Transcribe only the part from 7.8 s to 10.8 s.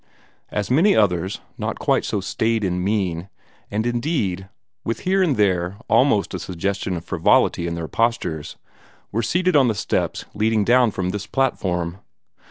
postures, were seated on the steps leading